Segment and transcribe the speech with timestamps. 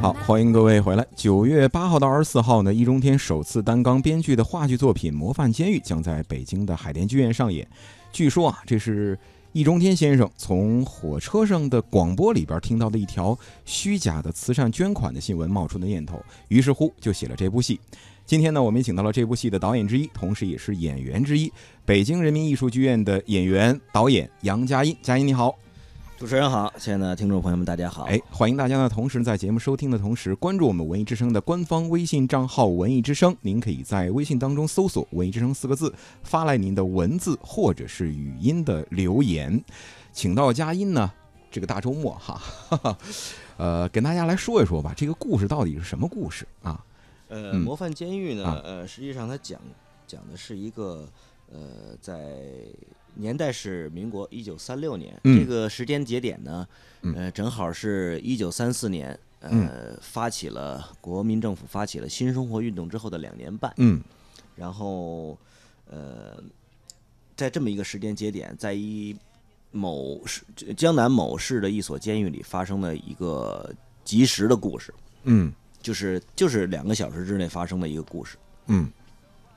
[0.00, 1.06] 好，欢迎各位回来。
[1.14, 7.66] 九月八号到二十四号呢，易中天首次担纲编剧的话剧作品《模范监狱》将在北京的海淀剧院上演。
[8.10, 9.16] 据说啊，这是
[9.52, 17.78] 易中天先生从火车上的广播里边听到的一条虚假的慈善捐款的新闻冒出的念头，于是乎就写了这部戏。
[18.26, 21.52] 今天呢，我们也请到了这部戏的导演之一，同时也是演员之一，
[21.84, 24.96] 北京人民艺术剧院的演员导演杨佳音。
[25.02, 25.54] 佳音你好。
[26.22, 28.04] 主持人好，亲爱的听众朋友们，大家好！
[28.04, 33.36] 哎，欢迎大家呢，同时在节目收听的同时，关注我们文艺之声的官方微信账号“文艺之声”。
[33.42, 39.60] 您可以在微信当中搜索“文艺之声”四个字，发来您的文字或者是语音的留言。
[40.12, 41.12] 请到佳音呢，
[41.50, 42.98] 这个大周末哈，哈哈，
[43.56, 46.80] 呃，跟大家来说一说吧，这个故事到底是什么故事啊？
[47.30, 49.60] 呃，模范监狱呢，呃，实际上它讲
[50.06, 51.04] 讲的是一个
[51.50, 52.16] 呃，在。
[53.14, 56.66] 年代是民国一九三六年，这个时间节点呢，
[57.14, 64.02] 呃，正好是一九三四年，呃，发起了国民政府发起了新生活运动之后的两年半，嗯，
[64.56, 65.36] 然后，
[65.90, 66.42] 呃，
[67.36, 69.14] 在这么一个时间节点，在一
[69.70, 70.42] 某市
[70.76, 73.74] 江南某市的一所监狱里发生了一个
[74.04, 74.92] 及时的故事，
[75.24, 75.52] 嗯，
[75.82, 78.90] 就是就是两个小时之内发生的一个故事，嗯，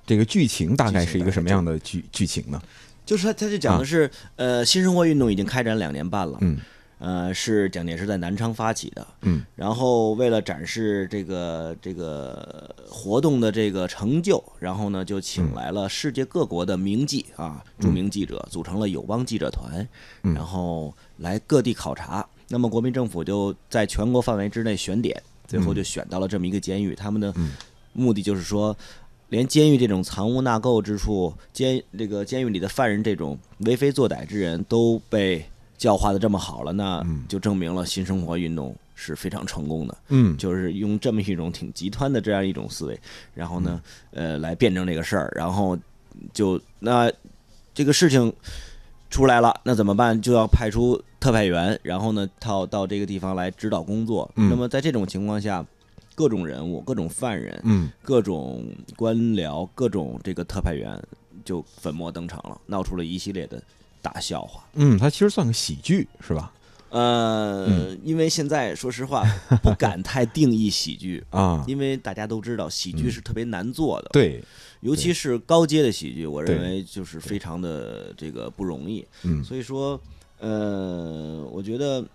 [0.06, 2.62] 这个剧情大概是一个什么样的剧剧情呢？
[3.06, 6.58] 就是他，他就讲的是，呃，新生活运动已经开展两年半了，嗯，
[6.98, 19.88] 呃，是蒋介石在南昌发起的，嗯，然后为了展示这个这个活动的这个成就，然后呢，就请来了世界各国的名记啊，著名记者，组成了友邦记者团，
[20.22, 22.26] 然后来各地考察。
[22.48, 26.96] 那么国民政府就在全国范围之内选点，最后就选到了这么一个监狱。
[26.96, 27.34] 他们的
[27.94, 28.76] 目的就是说。
[29.36, 35.44] 连监狱这种藏污纳垢之处，监这个监狱里的犯人这种为非作歹之人都被
[35.78, 39.98] 教化的这么好了，那就证明了新生活运动是非常成功的。
[40.08, 42.98] 嗯，就是用这么一种挺极端的这样一种思维，
[43.34, 45.78] 然后呢，呃，来辩证这个事儿，然后
[46.32, 47.12] 就那
[47.74, 48.32] 这个事情
[49.10, 50.22] 出来了，那怎么办？
[50.22, 54.32] 就要派出特派员，然后呢，到到这个地方来指导工作。
[54.34, 55.66] 那么在这种情况下。
[56.16, 58.66] 各种人物、各种犯人、嗯，各种
[58.96, 60.98] 官僚、各种这个特派员
[61.44, 63.62] 就粉墨登场了，闹出了一系列的
[64.02, 64.64] 大笑话。
[64.76, 66.54] 嗯，它其实算个喜剧，是吧？
[66.90, 69.26] 呃，因为现在说实话
[69.62, 74.42] 不敢太定义喜剧啊，因为大家都知道喜剧是特别难做的，对，
[74.80, 79.06] 尤其是高阶的喜剧，我认为就是非常的这个不容易。
[79.24, 80.00] 嗯，所以说，
[80.40, 82.06] 呃，我觉得。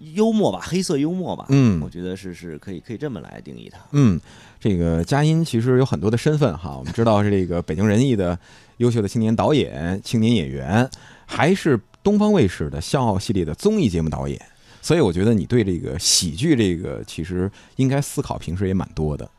[0.00, 3.78] 幽默吧，黑色幽默吧，嗯，我觉得是是可以可以这么来定义它。
[3.92, 4.18] 嗯，
[4.58, 8.38] 这个佳音其实有很多的身份哈， 我们知道是这个北京人艺的
[8.78, 10.88] 优秀的青年导演、青年演员，
[11.26, 14.40] 还是东方卫视的《笑傲》系列的综艺节目导演，
[14.80, 19.30] 所以我觉得你对这个喜剧这个其实应该思考平时也蛮多的，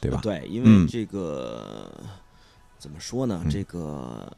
[0.00, 0.18] 对吧？
[0.20, 1.88] 对，因为这个
[2.76, 3.44] 怎么说呢？
[3.48, 4.36] 这个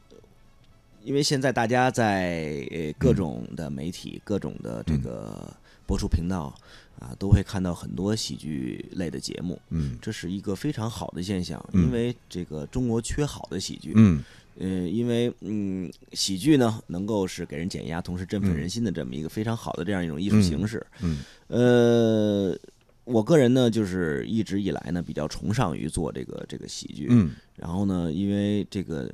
[1.03, 5.51] 因为现在大家在各种的媒体、各种的这个。
[5.91, 6.57] 播出频道
[6.97, 14.23] 啊，都会看到很多喜剧类的节目，嗯，这是一个非常好的现象，因为这个中国缺好的喜剧，嗯，
[14.55, 21.17] 嗯，因为嗯，喜剧呢能够是给人减压，同时振奋人心的这么一个非常好的这样一种艺术形式，嗯，
[21.49, 22.57] 呃，
[23.03, 29.13] 我个人呢就是一直以来呢比较崇尚于做这个这个喜剧，嗯，然后呢，因为这个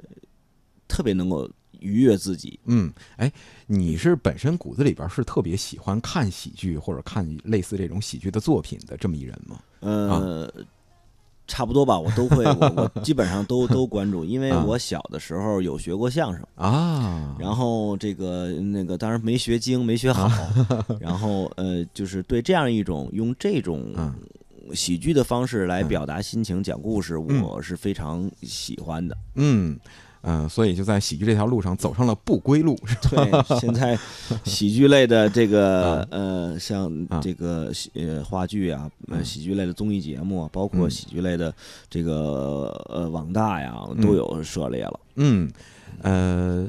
[0.87, 1.49] 特别能够。
[1.79, 3.31] 愉悦自己，嗯，哎，
[3.65, 9.59] 你是本身骨子里边是特别喜欢看喜剧或者看类似这种喜剧的作品的这么一人吗？
[9.79, 10.51] 呃，
[11.47, 16.45] 差不多吧，我都会，我 基本上都都关注，因为我小的时候有学过相声。
[16.55, 20.29] 啊，然后这个那个当然没学精，没学好，
[20.99, 23.93] 然后呃，就是对这样一种用这种
[24.73, 29.79] 喜剧的方式来表达心情、讲故事，我是非常喜欢的，嗯。
[30.21, 32.75] 嗯，所以就在喜剧这条路上走上了不归路。
[33.09, 33.97] 对，现在
[34.43, 36.91] 喜剧类的这个 呃，像
[37.21, 41.53] 这个呃话剧啊，呃喜剧类的综艺节目啊，包括喜剧类的
[41.89, 44.99] 这个呃网大呀，都有涉猎了。
[45.15, 45.49] 嗯，
[46.01, 46.67] 呃，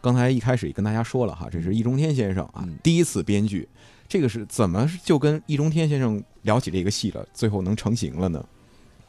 [0.00, 3.68] 刚才一开始也跟大家说了哈，这是易中天先生啊第一次编剧，
[4.06, 8.44] 这个是怎么就跟易中天先生聊起这个戏了，最后能成型了呢？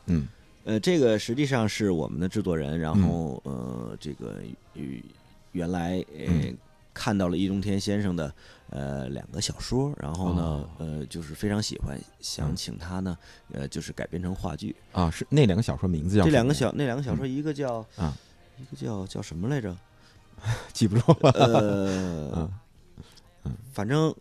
[0.07, 0.27] 嗯。
[0.65, 4.41] 呃，这个实际上是我们的制作人，然后呃，这个
[4.73, 5.03] 与
[5.51, 6.53] 原来呃
[6.93, 8.33] 看到了易中天先生的
[8.69, 13.17] 呃两个小说，然后呢呃就是非常喜欢，想请他呢
[13.51, 17.15] 呃就是改编成话剧啊，是那两个小说名字叫这两个小那两个小？
[17.15, 18.15] 说一个叫啊。
[18.59, 19.75] 一个叫叫什么来着？
[20.71, 21.31] 记不住了。
[21.31, 22.51] 呃，
[23.73, 24.13] 反正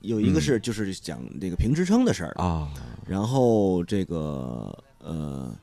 [0.00, 2.70] 有一个是就是讲这个评职称的事儿，啊，
[3.04, 4.72] 然后这个
[5.02, 5.54] 呃，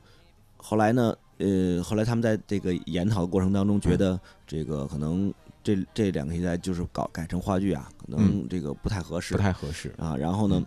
[0.56, 5.32] 后来呢，呃，后来他们在这个研讨的过程当中，觉得这个可能
[5.62, 9.92] 这这两个题材就是搞改成话剧啊，可能这个不太合适，不太合适。
[9.98, 10.16] 啊。
[10.16, 10.62] 然后呢，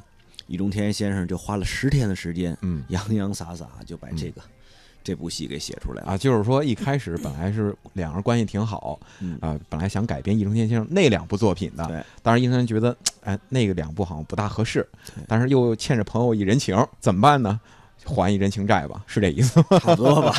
[0.48, 4.42] 易中天先生就花了十天的时间，嗯洋洋洒洒就把这个
[5.04, 6.12] 这部戏给写出来了。
[6.12, 17.60] 啊，就是说一开始本来是两人关系挺好嗯，啊，本来想改编易中天先生那两部作品的，对，当然易中天觉得哎那个两部好像不大合适对，但是又欠着朋友一人情，怎么办呢？
[18.06, 19.66] 还一人情债吧，是这意思吗？
[19.80, 20.36] 差不多吧。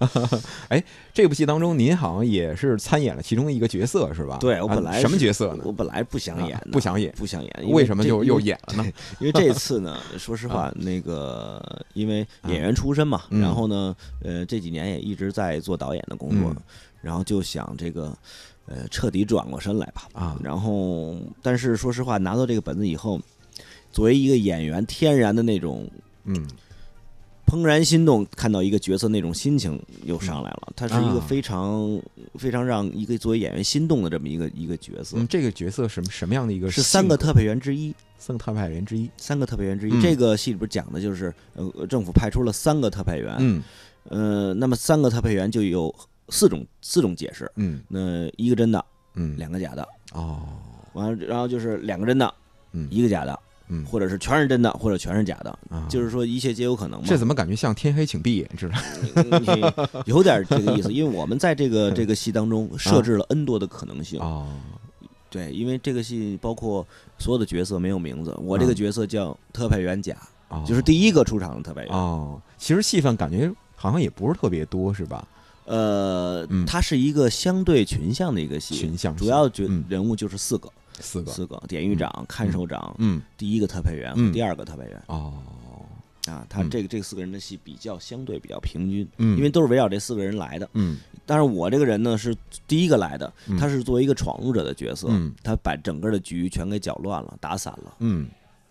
[0.68, 0.82] 哎
[1.12, 4.36] 这部戏当中，您好像也是参演了其中一个角色，是吧？
[4.36, 5.62] 啊对我本来什么角色呢？
[5.66, 8.92] 我本来不想演啊，不想演不想演，因为什么这就又演了呢？
[9.20, 11.60] 因为这次呢，说实话，那个
[11.94, 16.56] 因为演员出身嘛，嗯然后呢，呃，这几年也一直在做导演的工作，嗯
[17.02, 18.16] 然后就想这个，
[18.66, 20.08] 呃，彻底转过身来吧。
[20.12, 23.20] 啊然后，但是说实话，拿到这个本子以后，
[23.90, 25.90] 作为一个演员，天然的那种
[26.24, 26.46] 嗯。
[27.44, 30.72] 怦然心动，看到一个角色那种心情又上来了。
[30.74, 32.00] 他是一个啊非常、
[32.36, 37.94] 非常让一个作为演员心动的这么一个一个角色，嗯，这个角色什么什么样的一个是三个特派员之一。
[38.16, 39.10] 三个特派员之一？
[39.18, 40.00] 三个特派员之一，嗯。
[40.00, 43.62] 这个戏里边讲的就是，呃，政府派出了三个特派员，嗯。
[44.08, 45.94] 呃，那么三个特派员就有
[46.30, 47.82] 四种四种解释，嗯。
[47.88, 48.82] 那一个真的，
[49.14, 50.40] 嗯，两个假的，哦。
[50.94, 52.34] 完了，然后就是两个真的，
[52.72, 52.88] 嗯。
[52.90, 53.38] 一个假的，
[53.72, 57.06] 嗯或者是全是真的，或者全是假的，啊，就是说一切皆有可能嘛。
[57.06, 58.74] 这怎么感觉像天黑请闭眼似的？
[59.14, 64.20] 嗯有点这个意思，因为我们在这个这个戏当中设置了 N 多的可能性。
[64.20, 64.46] 哦
[65.30, 66.86] 对，因为这个戏包括
[67.18, 70.14] 所有的角色没有名字，我这个嗯角色叫特派员甲，
[70.50, 71.94] 哦，就是第一个出场的特派员。
[71.94, 75.26] 哦，其实戏份感觉好像也不是特别多，是吧？
[75.64, 80.68] 呃嗯，它是一个相对群像的一个戏，群像主要角嗯人物就是四个，
[81.02, 83.20] 四个，四个典狱长、看守长、嗯。
[83.36, 85.34] 第一个特派员第二个特派员哦。
[86.26, 86.46] 啊。
[86.48, 86.70] 他嗯。
[86.70, 90.66] 这个这四个人的戏比较相对比较平均，嗯，因为都是围绕这四个人来的。
[90.74, 90.98] 嗯。
[91.26, 92.34] 但是我这个人呢是
[92.66, 93.58] 第一个来的，嗯。
[93.58, 95.34] 他是作为一个闯入者的角色，嗯。
[95.42, 98.28] 他把整个的局全给搅乱了、打散了，嗯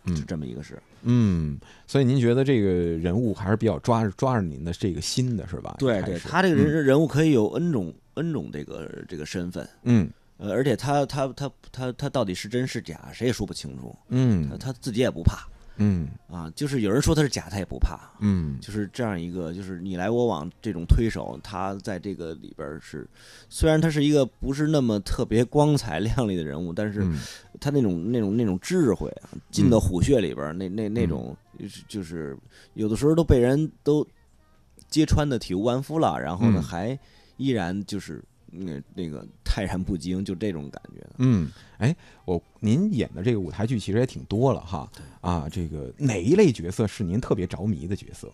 [0.07, 0.25] 是嗯。
[0.25, 0.81] 这么一个事。
[1.03, 5.75] 嗯，所以您觉得这个人物还是比较抓着抓着您的这个心的是吧？
[5.79, 10.07] 对对，他这个人人物可以有 N 种 N 种这个这个身份，嗯
[10.41, 14.57] 呃，而且他他他他他到底是真是假，谁也说不清楚，他嗯。
[14.57, 15.47] 他自己也不怕。
[15.77, 16.07] 嗯。
[16.27, 18.57] 啊，就是有人说他是假，他也不怕，嗯。
[18.59, 23.07] 就是这样一个，就是你来我往这种推手，他在这个里边是，
[23.49, 27.19] 虽然他是一个不是那么特别光彩亮丽的人物，但是嗯
[27.59, 32.35] 他那种那种那种智慧啊，进到虎穴里边儿，那那那种就是就是
[32.73, 34.03] 有的时候都被人都
[34.89, 36.99] 揭穿的体无完肤了，然后呢嗯还
[37.37, 41.05] 依然就是那那个泰然不惊，就这种感觉。
[41.17, 41.93] 嗯，哎，
[42.23, 44.89] 我您演的这个舞台剧其实也挺多了哈，
[45.19, 48.31] 啊，这个哪一类角色是您特别着迷的角色？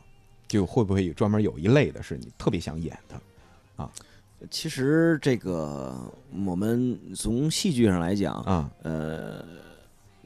[0.47, 3.19] 就会不会有专门有一类的是你特别想演的
[3.75, 3.91] 啊
[4.51, 5.99] 其实这个
[6.45, 9.43] 我们从戏剧上来讲，啊呃，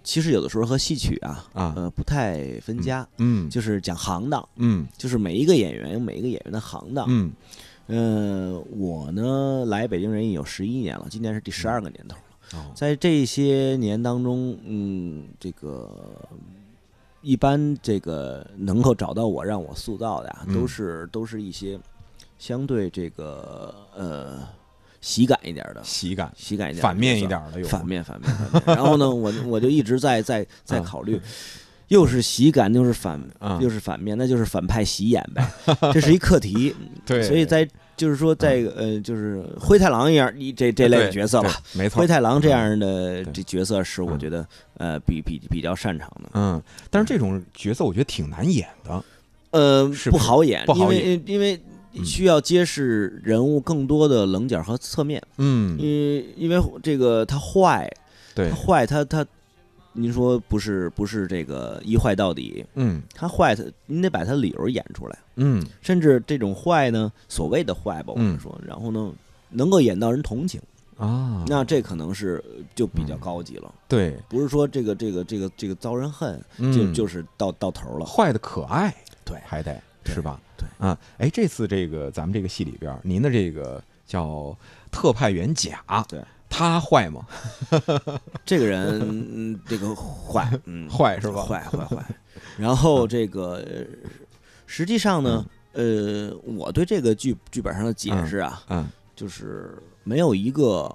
[0.03, 7.05] 其实有的时候和戏曲啊，啊呃，不太分家，嗯就是讲行当，嗯就是每一个演员有每一个演员的行当。
[7.07, 7.31] 嗯
[7.91, 12.59] 呃，我呢来北京人艺有十一年了，今年是第十二个年头了。
[12.59, 12.71] 哦。
[12.73, 16.17] 在这些年当中，嗯，这个
[17.21, 20.55] 一般这个能够找到我让我塑造的啊，嗯。
[20.55, 21.77] 都是都是一些
[22.39, 24.39] 相对这个呃
[25.01, 25.83] 喜感一点的。
[25.83, 27.67] 喜感喜感一点反面一点的有。
[27.67, 28.75] 反面反面反面。
[28.77, 31.19] 然后呢，我我就一直在在在啊考虑，
[31.89, 35.45] 又是喜感，又是反啊又是反面，那就是反派喜演呗，
[35.91, 36.73] 这是一课题。
[37.05, 37.21] 对。
[37.23, 37.67] 所以在
[38.01, 41.99] 就是说在呃就是灰太狼一样一这这类的角色吧，没错。
[41.99, 44.19] 灰，太狼这样的这角色是我嗯。
[44.19, 46.31] 觉得呃比比比较擅长的。
[46.33, 49.03] 嗯，但是这种角色我觉得挺难演的，
[49.51, 51.61] 呃，是不好演，不好因为因为
[51.93, 52.03] 嗯。
[52.03, 55.21] 需要揭示人物更多的棱角和侧面。
[55.37, 57.87] 嗯，因为因为这个他坏，
[58.33, 58.49] 对。
[58.49, 59.23] 他，坏他他，
[59.93, 63.01] 您说不是不是这个一坏到底，嗯。
[63.13, 65.65] 他坏他您得把他理由演出来，嗯。
[65.81, 69.11] 甚至这种坏呢，所谓的坏吧，我们嗯说，然后呢，
[69.49, 70.61] 能够演到人同情，
[70.97, 72.43] 啊，那这可能是
[72.73, 76.93] 就比较嗯高级了，对，不是说这个这个这个这个遭人恨，就嗯。
[76.93, 78.95] 就是到到头了，坏的可爱，
[79.25, 79.37] 对。
[79.45, 80.39] 还得是吧？
[80.57, 80.67] 对。
[80.87, 84.55] 啊，哎，这次这个咱们这个戏里边，您的这个叫
[84.91, 86.21] 特派员甲，对，
[86.51, 87.25] 他坏吗？
[88.45, 91.41] 这个人嗯这个坏，嗯， 坏是吧？
[91.43, 92.05] 坏坏坏。
[92.57, 93.85] 然后这个呃
[94.67, 100.93] 实际上呢，呃，我对这个剧剧本上的解释啊，嗯就是没有一个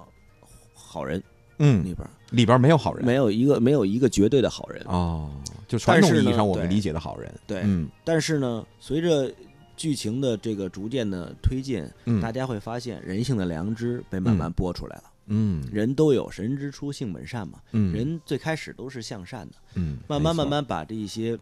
[0.75, 1.21] 好人，
[1.57, 4.83] 嗯，里边儿里边没有好人，没有一个没有一个绝对的好人。
[4.87, 5.29] 哦，
[5.67, 9.31] 就传统意义上我们理解的好人，对，嗯但是呢，随着
[9.75, 15.03] 剧情的这个逐渐的推进，嗯大家会发现人性的良知被慢慢播出来了。
[15.27, 21.37] 嗯人都有神之初性本善嘛，嗯，人最开始都是向善的，嗯，慢慢慢慢把这一些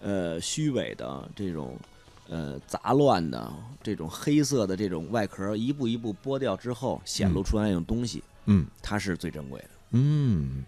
[0.00, 1.76] 呃虚伪的这种
[2.28, 9.68] 呃杂乱的这种黑色的这种外壳一步一步剥掉之后，显露出来那种东西，嗯它是最珍贵的。
[9.92, 10.64] 嗯。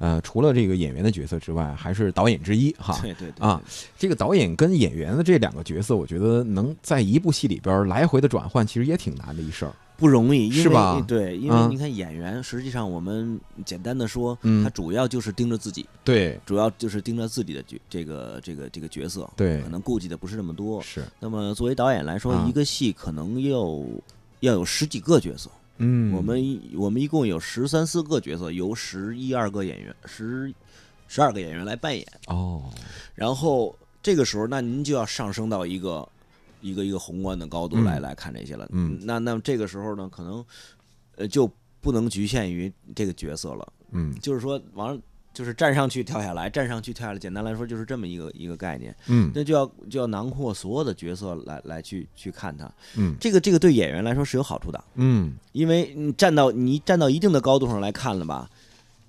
[0.00, 2.96] 呃，除了这个演员的角色之外，还是导演之一哈。
[3.02, 3.60] 对对对啊，
[3.98, 9.72] 这个导演跟演员的这两个角色，我觉得能在一部戏里边来回的转换，其实也挺难的一事儿。
[9.98, 11.04] 不容易，因为是吧？
[11.08, 11.66] 对，因啊。
[11.66, 14.62] 为你看演员，实际上我们简单的说，嗯。
[14.62, 16.38] 他主要就是盯着自己，对。
[16.46, 19.60] 主要就是盯着自己的角这个这个这个角色，对。
[19.60, 20.80] 可能顾忌的不是那么多。
[20.80, 22.46] 是，那么作为导演来说，啊。
[22.48, 23.84] 一个戏可能要
[24.40, 30.54] 要有十几个角色，嗯，我们我们一共有十三四个角色，由十一二个演员，十
[31.08, 32.06] 十二个演员来扮演。
[32.28, 32.62] 哦，
[33.16, 36.08] 然后这个时候，那您就要上升到一个
[36.60, 38.02] 一个一个宏观的高度来、嗯。
[38.02, 38.68] 来看这些了。
[38.72, 38.98] 嗯。
[39.02, 40.44] 那那么这个时候呢，可能
[41.16, 41.50] 呃就
[41.80, 44.14] 不能局限于这个角色了，嗯。
[44.20, 45.00] 就是说往
[45.32, 48.94] 就是站上去跳下来，站上去跳下来，简单来说就是这么一个一个概念。
[49.06, 49.30] 嗯。
[49.34, 52.70] 那就要就要囊括所有的角色来来去去看它。
[52.96, 53.14] 嗯。
[53.20, 55.34] 这个这个对演员来说是有好处的，嗯。
[55.52, 58.50] 因为你站到你站到一定的高度上来看了吧，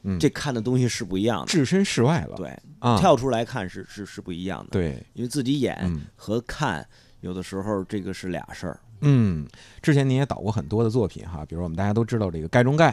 [0.04, 1.48] 嗯，这看的东西是不一样的。
[1.48, 4.70] 置身事外了，对，啊，跳出来看是是是不一样的。
[4.72, 6.02] 对，因为自己演嗯。
[6.16, 6.88] 和看
[7.22, 9.46] 有的时候这个是俩事儿，嗯，
[9.82, 12.90] 之前您也导过很多的作品哈，比如我们大家都知道这个《盖中盖》，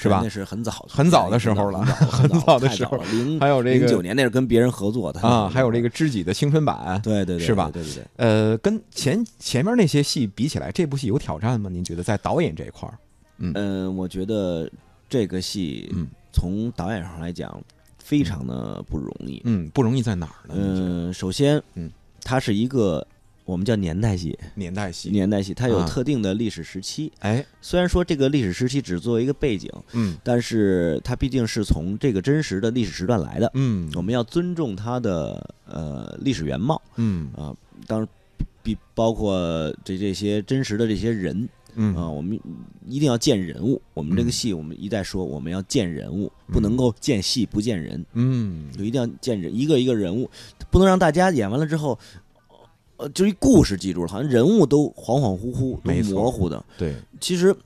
[0.00, 0.28] 是吧那？
[0.28, 8.06] 是 很早很早的时候了很很早的时候了，零还有这零九年那是跟别人合作的啊，还有这个，知己的青春版，对对对，是吧对对对对。
[8.16, 11.70] 呃，跟前前面那些戏比起来，这部戏有挑战吗？
[11.70, 12.98] 您觉得在导演这一块儿？
[13.38, 14.68] 嗯，我觉得
[15.08, 17.60] 这个戏嗯从导演上来讲
[17.98, 19.40] 非常的不容易。
[19.44, 20.54] 嗯，不容易在哪儿呢？
[20.56, 21.88] 嗯，首先，嗯，
[22.24, 23.06] 它是一个
[23.48, 25.88] 我们叫年代戏，年代戏，年代戏它有啊。
[25.88, 27.10] 特定的历史时期。
[27.20, 30.18] 哎，虽然说这个历史时期只作为一个背景，嗯。
[30.22, 33.50] 但是它毕竟是从这个真实的历史时段来的。
[33.54, 37.30] 嗯，我们要尊重它的呃历史原貌嗯。
[37.34, 38.06] 啊，当然
[38.62, 41.96] 比包括这这些真实的这些人嗯。
[41.96, 42.38] 啊，我们
[42.86, 43.80] 一定要见人物。
[43.94, 44.30] 我们这个嗯。
[44.30, 48.70] 戏，我们一再说，我们要见人物，不能够见戏不见人，嗯。
[48.76, 50.28] 就一定要见人，一个一个人物，
[50.70, 51.98] 不能让大家演完了之后。
[52.98, 56.62] 呃，就一故事记住了，好像人物都恍恍惚惚、都模糊的。
[56.76, 57.56] 对，其实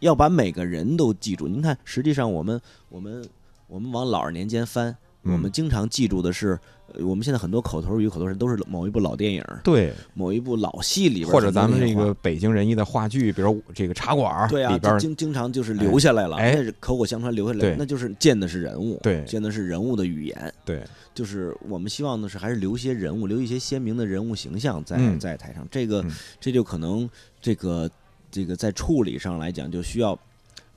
[0.00, 1.46] 要把每个人都记住。
[1.46, 3.24] 您看，实际上我们我们
[3.66, 4.96] 我们往老二年间翻，嗯
[5.32, 6.58] 我们经常记住的是，
[6.92, 20.54] 呃我们现在很多口头语、口头禅都是某一部老电影、对，某一部老戏里边，或者咱们这个北京人艺的话剧，比如这个茶馆对啊，经经常就是留下来了，哎是口口相传留下来，那就是见的是人物，对见的是人物的语言。
[20.64, 20.82] 对，
[21.14, 25.66] 就是我们希望的是，还是留一些人物，留一些鲜明的人物形象在、嗯在台上。
[25.70, 27.08] 这个、嗯这就可能
[27.40, 27.90] 这个
[28.30, 30.18] 这个在处理上来讲，就需要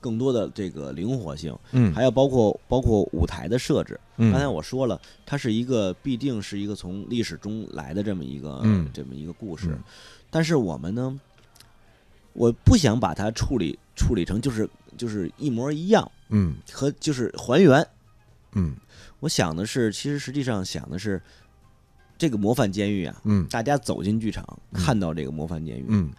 [0.02, 3.98] 更多的这个灵活性，嗯，还有包括包括舞台的设置。
[4.16, 4.32] 嗯。
[4.32, 8.90] 刚才我说了，它是一个必定是一个从历史中来的这么一个、嗯。
[8.92, 9.78] 这么一个故事，嗯。
[10.28, 11.18] 但是我们呢，
[12.32, 14.68] 我不想把它处理处理成就是
[14.98, 16.56] 就是一模一样嗯。
[16.72, 17.86] 和就是还原。
[18.54, 18.74] 嗯。
[19.20, 21.22] 我想的是，其实实际上想的是，
[22.18, 23.46] 这个模范监狱啊，嗯。
[23.46, 24.82] 大家走进剧场嗯。
[24.82, 26.10] 看到这个模范监狱，嗯。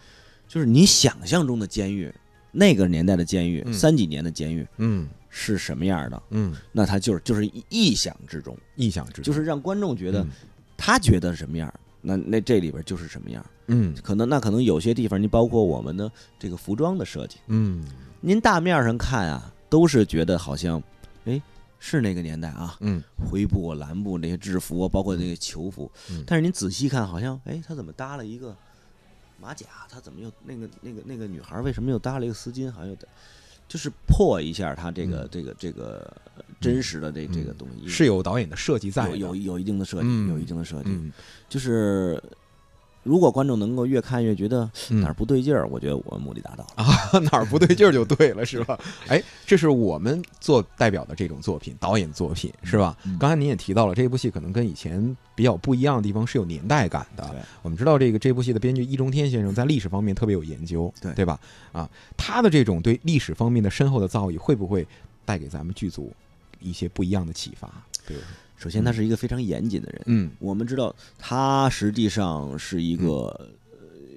[0.46, 2.14] 就是你想象中的监狱，
[2.54, 3.72] 那个年代的监狱，嗯。
[3.74, 5.06] 三几年的监狱嗯。
[5.36, 6.22] 是什么样的？
[6.30, 10.28] 嗯，那他就是就是意想之中，意想之中，就是让观众觉得嗯。
[10.76, 13.44] 他觉得什么样，那那这里边就是什么样。
[13.66, 13.92] 嗯。
[14.00, 16.08] 可能那可能有些地方，你包括我们的
[16.38, 17.84] 这个服装的设计，嗯。
[18.20, 20.80] 您大面上看啊，都是觉得好像，
[21.24, 21.42] 哎，
[21.80, 23.02] 是那个年代啊，嗯。
[23.16, 26.22] 灰布、蓝布那些制服啊，包括那个囚服，嗯。
[26.24, 28.56] 但是您仔细看，好像哎，他怎么搭了一个
[29.40, 29.66] 马甲？
[29.88, 32.70] 他怎么又那个那个那个女孩为什么又搭了一个丝巾？
[32.70, 32.96] 好像又
[33.66, 36.16] 就是破一下他这个、嗯这个这个
[36.60, 41.12] 真实的这、这个东西，是有导演的设计在的，有有有一定的设计，嗯有一定的设计，嗯
[41.48, 42.22] 就是。
[43.04, 46.82] 如果观众能够越看越觉得嗯哪儿不对劲儿，我觉得我们目的达到了。
[46.82, 48.76] 啊， 哪儿不对劲儿就对了，是吧？
[49.06, 52.96] 哎，这是我们做代表的这种作品，导演作品是吧？
[53.04, 57.34] 嗯刚才您也提到了，这部戏可能跟以前比较不一样的地方是有年代感的。
[57.62, 61.38] 我们知道这个这部戏的编剧易中天先生在历史方面特别有研究，对对吧？
[61.72, 64.86] 啊，他的这种对历史方面的深厚的造诣，会不会
[65.24, 66.12] 带给咱们剧组
[66.60, 67.68] 一些不一样的启发？
[68.06, 68.26] 比如说，
[68.64, 70.02] 首先，他是一个非常严谨的人。
[70.06, 73.46] 嗯，我们知道，他实际上是一个、呃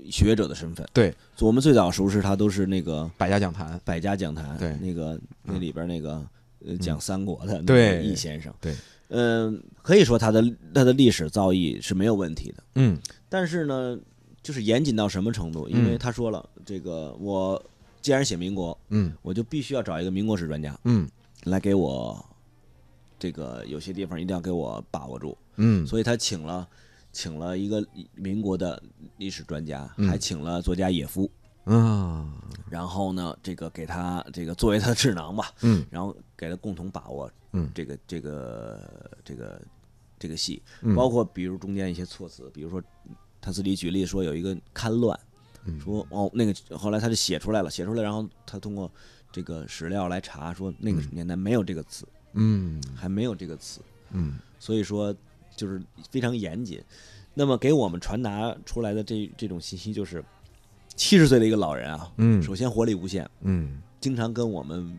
[0.10, 0.88] 学者的身份。
[0.94, 6.26] 对，我们最早熟识他都是那个百家讲坛，百家讲坛，对那个那嗯里边那个
[6.66, 8.54] 呃讲三国的易先生。
[8.62, 8.74] 对，
[9.10, 10.42] 嗯，可以说他的
[10.74, 14.00] 他的历史造诣是没有问题的，嗯但是呢，
[14.42, 15.68] 就是严谨到什么程度？
[15.68, 17.62] 因为嗯他说了，这个我
[18.02, 21.06] 既然写民国，嗯我就必须要找一个民国史专家嗯
[21.44, 22.26] 来给我
[23.20, 25.38] 这个有些地方一定要给我把握住。
[25.56, 25.86] 嗯。
[25.86, 26.68] 所以他请了
[27.12, 28.82] 请了一个民国的
[29.18, 30.08] 历史专家，嗯。
[30.08, 31.30] 还请了作家野夫，
[31.66, 32.32] 啊。
[32.70, 35.86] 然后呢，这个给他这个作为他的智囊吧，嗯。
[35.90, 37.72] 然后给他共同把握，嗯。
[37.74, 39.62] 这个这个这个
[40.20, 40.96] 这个戏，嗯。
[40.96, 42.82] 包括比如中间一些措辞，比如说
[43.40, 45.20] 他自己举例说有一个戡乱，
[45.66, 45.80] 嗯。
[45.80, 48.92] 说哦那个后来他就写出来了，写出来，然后他通过
[49.32, 52.06] 这个史料来查，说那个年代没有这个词，
[52.38, 52.82] 嗯。
[52.96, 54.40] 还没有这个词，嗯。
[54.60, 55.14] 所以说
[55.56, 56.82] 就是非常严谨。
[57.34, 60.24] 那么给我们传达出来的这这种信息就是，
[60.96, 62.42] 七十岁的一个老人啊，嗯。
[62.42, 63.82] 首先活力无限，嗯。
[64.00, 64.98] 经常跟我们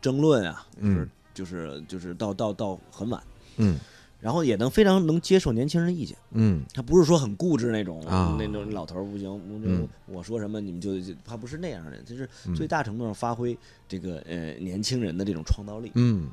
[0.00, 1.08] 争论啊，嗯。
[1.32, 3.22] 就是就是到到到很晚，
[3.56, 3.78] 嗯。
[4.20, 6.14] 然后也能非常能接受年轻人的意见。
[6.32, 6.62] 嗯。
[6.74, 8.36] 他不是说很固执那种，啊。
[8.38, 9.88] 那种老头儿不行，我就嗯。
[10.06, 12.54] 我说什么你们就就他不是那样的，就是嗯。
[12.54, 13.56] 最大程度上发挥
[13.88, 16.28] 这个呃年轻人的这种创造力，嗯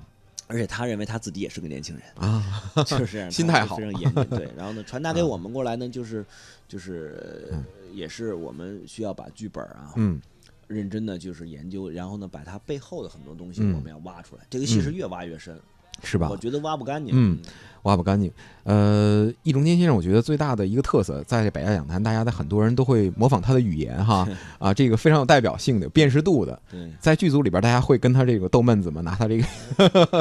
[0.47, 2.03] 而且他认为他自己也是个年轻人。
[2.15, 2.43] 啊
[2.85, 4.23] 就是 心态好非常严谨。
[4.29, 6.25] 对，然后呢，传达给我们过来呢，就是
[6.67, 7.63] 就是呃
[7.93, 10.21] 也是我们需要把剧本啊嗯
[10.67, 14.41] 认真的就是研究，然后呢，把它背后的很多东西嗯我们要挖出来。
[14.49, 15.59] 这个戏是越挖越深，
[16.03, 16.37] 是吧我？
[16.37, 17.13] 觉得挖不干净。
[17.15, 17.37] 嗯
[17.83, 18.29] 挖不干净。
[18.63, 24.27] 呃，易中天先生，我觉得最大的一个特色，在百家讲坛，大家的很多人都会模仿他的语言哈
[24.59, 26.59] 啊，这个非常有代表性的、有辨识度的。
[26.69, 28.99] 对，在剧组里边，大家会跟他这个逗闷子吗？
[29.01, 29.45] 拿他这个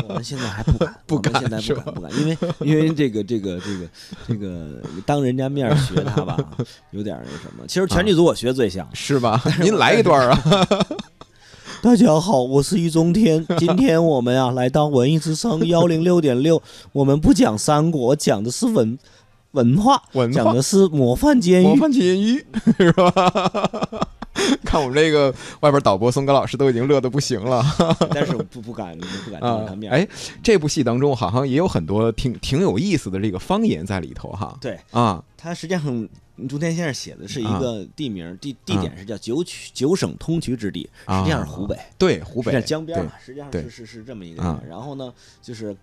[0.08, 3.88] 我们现在还不敢， 不敢现在不敢不敢，因为因为这个这个这个
[4.28, 6.36] 这个当人家面学他吧，
[6.92, 7.66] 有点那什么。
[7.66, 8.88] 其实全剧组我学最像。
[8.94, 9.42] 是吧？
[9.60, 10.38] 您来一段啊！
[11.86, 13.46] 大家好，我是易中天。
[13.58, 18.98] 今天我们啊来到文艺之声幺零六点六，我们不讲三国，讲的是文
[19.52, 21.66] 文化，文化讲的是模范监狱。
[21.68, 22.44] 模范监狱
[22.76, 23.12] 是吧？
[24.66, 27.64] 看我们这个外边导播松哥老师都已经乐得不行了
[28.12, 29.76] 但是我不不敢不敢 当着啊他！
[29.76, 29.90] 面。
[29.90, 30.06] 哎，
[30.42, 34.56] 这部戏当中好像也有很多挺挺有意思的这个方言在里头哈。
[34.60, 36.08] 对啊，他实际上，
[36.48, 44.68] 朱天先生写的是一啊个地名，地地点是叫九曲九省通衢之地，啊实际上是湖北，对，湖北在江边嘛，实际上是是是这么一个啊地方。
[44.68, 45.74] 然后呢，就是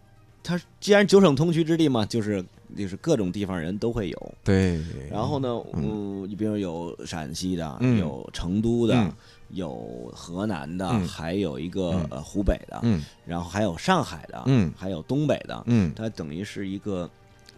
[0.44, 2.44] 它既然九省通衢之地嘛，就是
[2.76, 4.36] 就是各种地方人都会有。
[4.44, 6.24] 对，然后呢，嗯。
[6.24, 7.98] 嗯，你比如有陕西的，嗯。
[7.98, 9.12] 有成都的嗯，
[9.52, 11.08] 有河南的，嗯。
[11.08, 12.08] 还有一个嗯。
[12.12, 13.02] 呃湖北的，嗯。
[13.26, 14.72] 然后还有上海的，嗯。
[14.76, 15.94] 还有东北的，嗯。
[15.96, 17.10] 它等于是一个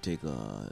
[0.01, 0.71] 这个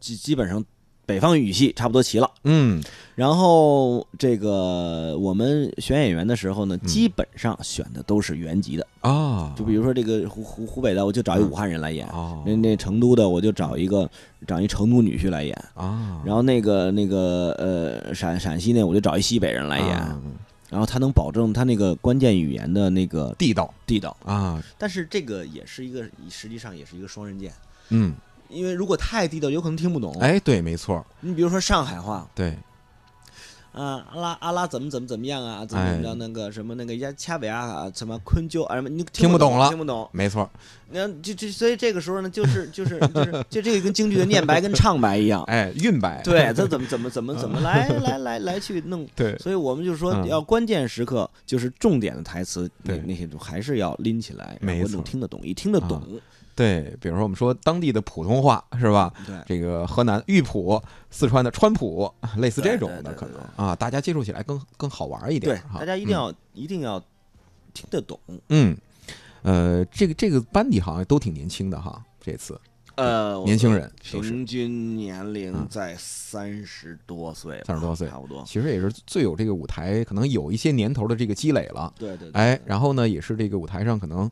[0.00, 0.64] 基基本上
[1.06, 2.30] 北方语系差不多齐了。
[2.44, 2.82] 嗯。
[3.14, 6.86] 然后这个我们选演员的时候呢，嗯。
[6.86, 12.06] 基本上选的都是原籍的，啊，就比如说这个湖湖湖北的，我就找一武汉人来演。
[12.08, 12.42] 哦。
[12.44, 14.10] 那那成都的，我就找一个
[14.46, 20.20] 找一成都女婿来演，啊，然后那个那个呃陕陕西那我就找一西北人来演，啊。
[20.68, 23.72] 然后他能保证他那个关键语言的那个地道。
[23.86, 27.52] 地道，啊，但是这个也是一个实际上也是一个双刃剑，
[27.90, 28.12] 嗯，
[28.48, 30.16] 因为如果太地道，有可能听不懂。
[30.20, 32.56] 哎，对，没错，你比如说上海话对，
[33.72, 40.08] 啊，阿拉阿拉怎么怎么怎么样啊，怎么怎么着那个什么那个呀恰维啊，什么昆鸠啊什么，你不听不懂了听不懂。
[40.12, 40.48] 没错，
[40.90, 45.42] 那就就所以这个时候呢，就是就是就是就这个跟京剧的念白跟唱白一样。
[45.44, 49.06] 哎，韵白，对，这怎么怎么怎么怎么来来来来去弄？
[49.14, 56.02] 对，所以我们就说，嗯要关键时刻就是重点的台词，那对那些都还是要拎起来，让没观众错听得懂，一听得懂，
[56.56, 59.12] 对，比如说我们说当地的普通话是吧？
[59.26, 66.98] 对这个河南豫普、四川的川普，类似这种的可能对啊，大家接触起来更更好玩一点对，大家一定要一定要
[67.74, 68.18] 听得懂。
[68.28, 68.76] 嗯，嗯，
[69.42, 72.58] 呃，这个这个班底好像都挺年轻的哈，这次
[72.94, 78.42] 呃，年轻人，平均年龄嗯在三十多岁三十、嗯多岁差不多。
[78.46, 81.92] 其实也是最有这个舞台，可能有一些年头的这个积累了。
[81.98, 84.30] 对对，对哎，然后呢，也是这个舞台上可能，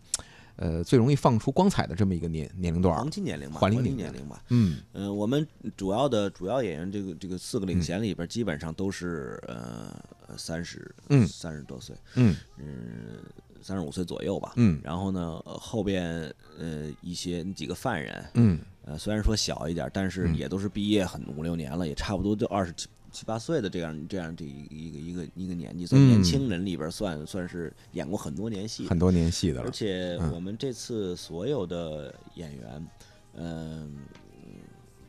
[0.57, 3.11] 呃，最容易放出光彩的这么一个年年龄段黄。
[3.11, 4.43] 金年龄嘛，黄黄金年龄吧。
[4.51, 9.95] 嗯嗯，我们主要的主要演员这个这个四个领衔里边，基本上都是呃
[10.37, 13.19] 三十嗯三十多岁，嗯嗯，
[13.61, 14.53] 三十五岁左右吧。
[14.57, 22.73] 嗯然后呢，呃后边呃一些几个犯人，嗯呃虽然说小一点，但是嗯也都是毕业很五六年了，也差不多就二十
[23.14, 26.09] 七七八岁的这样这样这一一个一个一个年纪，在嗯。
[26.09, 29.70] 年轻人里边算算是演过很多年戏，很多年戏的而。
[29.70, 30.33] 且嗯。
[30.33, 32.88] 我们这次所有的演员，
[33.35, 33.98] 嗯、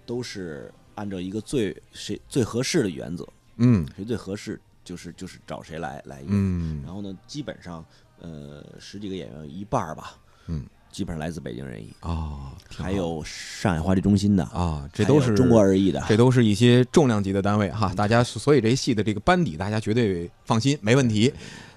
[0.06, 3.86] 都是按照一个最谁最合适的原则，嗯。
[3.96, 6.28] 谁最合适就是就是找谁来来演。
[6.30, 6.84] 嗯。
[6.84, 7.84] 然后呢，基本上
[8.20, 10.15] 呃十几个演员，一半儿吧，
[10.46, 10.63] 嗯，
[10.96, 21.34] 基本上来自北京人艺，哦，挺还有上海话剧中心的，啊，这都是中国人艺的，这都是一些重量级的单位哈，大家所以这戏的这个班底，大家绝对放心，没问题。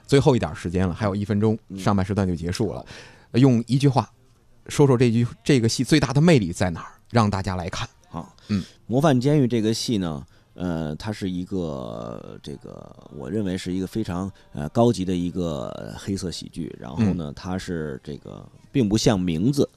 [0.07, 2.87] 最后一点时间了，还有一分钟，嗯上半时段就结束了。
[3.33, 4.09] 用一句话
[4.69, 7.89] 说说这句这个戏最大的魅力在哪儿，让大家来看。
[8.13, 10.25] 啊，嗯，模范监狱这个戏呢，
[10.59, 16.77] 呃，它是一个这个，我认为是一个非常呃高级的一个黑色喜剧。
[16.79, 19.69] 然后嗯呢，它是这个并不像名字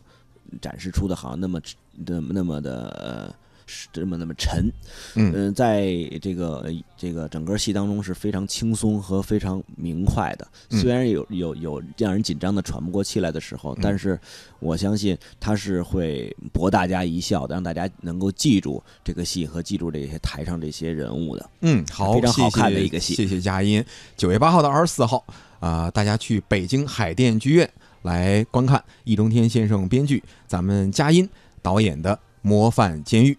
[0.60, 1.62] 展示出的好像那么
[1.94, 3.36] 那么那么的呃。
[3.72, 4.70] 是这么那么沉，
[5.16, 5.88] 嗯呃在
[6.22, 10.46] 这个这个整个戏当中是非常轻松和非常明快的。
[10.70, 14.20] 嗯虽然有有有让人紧张的喘不过气来的时候，但是
[14.60, 21.50] 我相信他是会博大家一笑的，让大家能够记住这个戏和记住这些台上这些人物的。
[21.62, 23.84] 嗯，好，非常好看的一个戏谢谢佳音。
[24.18, 25.24] 九月八号到二十四号
[25.60, 27.70] 啊、大家去北京海淀剧院
[28.02, 31.30] 来观看易中天先生编剧、咱们佳音
[31.62, 33.32] 导演的《模范监狱》。